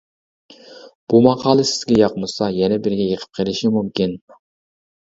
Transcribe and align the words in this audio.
بۇ 1.13 1.19
ماقالە 1.25 1.67
سىزگە 1.73 2.01
ياقمىسا 2.01 2.51
يەنە 2.57 2.83
بىرىگە 2.89 3.09
يېقىپ 3.13 3.39
قېلىشى 3.41 3.75
مۇمكىن. 3.81 4.21